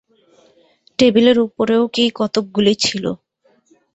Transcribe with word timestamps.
টেবিলের 0.99 1.37
উপরেও 1.47 1.83
কী 1.93 2.03
কতকগুলি 2.15 2.73
ছিল। 2.83 3.03